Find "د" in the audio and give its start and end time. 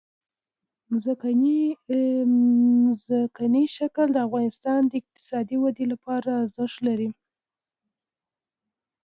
4.13-4.17, 4.87-4.93